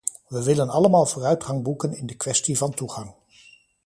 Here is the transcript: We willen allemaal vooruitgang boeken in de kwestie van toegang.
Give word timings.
We 0.29 0.43
willen 0.43 0.69
allemaal 0.69 1.05
vooruitgang 1.05 1.63
boeken 1.63 1.93
in 1.95 2.05
de 2.05 2.15
kwestie 2.15 2.57
van 2.57 2.73
toegang. 2.73 3.13